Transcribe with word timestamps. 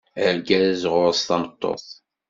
Argaz 0.27 0.81
ɣur-s 0.93 1.21
tameṭṭut. 1.27 1.85